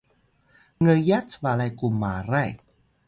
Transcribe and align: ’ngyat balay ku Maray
’ngyat 0.83 1.29
balay 1.41 1.71
ku 1.77 1.87
Maray 2.01 2.51